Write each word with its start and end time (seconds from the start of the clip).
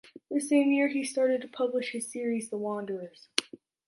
The 0.31 0.39
same 0.41 0.71
year 0.71 0.87
he 0.87 1.03
started 1.03 1.43
to 1.43 1.47
publish 1.47 1.91
his 1.91 2.11
series 2.11 2.49
“The 2.49 2.57
Wanderers”. 2.57 3.27